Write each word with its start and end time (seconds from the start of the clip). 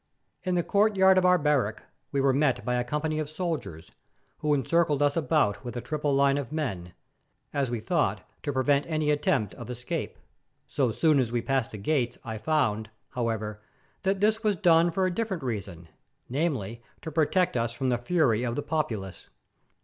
In 0.41 0.55
the 0.55 0.63
courtyard 0.63 1.19
of 1.19 1.25
our 1.25 1.37
barrack 1.37 1.83
we 2.11 2.19
were 2.19 2.33
met 2.33 2.65
by 2.65 2.73
a 2.73 2.83
company 2.83 3.19
of 3.19 3.29
soldiers, 3.29 3.91
who 4.39 4.55
encircled 4.55 4.99
us 5.03 5.15
about 5.15 5.63
with 5.63 5.77
a 5.77 5.81
triple 5.81 6.15
line 6.15 6.39
of 6.39 6.51
men, 6.51 6.95
as 7.53 7.69
we 7.69 7.79
thought 7.79 8.27
to 8.41 8.51
prevent 8.51 8.87
any 8.87 9.11
attempt 9.11 9.53
of 9.53 9.69
escape. 9.69 10.17
So 10.67 10.89
soon 10.91 11.19
as 11.19 11.31
we 11.31 11.43
passed 11.43 11.69
the 11.69 11.77
gates 11.77 12.17
I 12.23 12.39
found, 12.39 12.89
however, 13.11 13.61
that 14.01 14.21
this 14.21 14.41
was 14.43 14.55
done 14.55 14.89
for 14.89 15.05
a 15.05 15.13
different 15.13 15.43
reason, 15.43 15.87
namely, 16.27 16.81
to 17.03 17.11
protect 17.11 17.55
us 17.55 17.71
from 17.71 17.89
the 17.89 17.99
fury 17.99 18.41
of 18.41 18.55
the 18.55 18.63
populace. 18.63 19.29